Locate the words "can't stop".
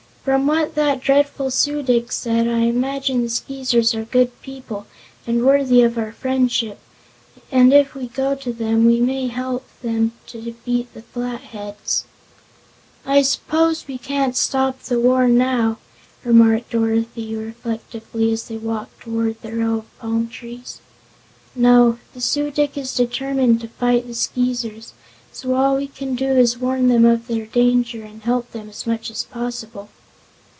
13.97-14.83